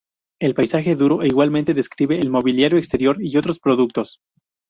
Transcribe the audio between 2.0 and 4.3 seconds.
el mobiliario exterior y otros productos.